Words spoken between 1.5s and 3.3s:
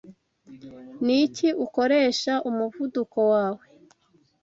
ukoresha umuvuduko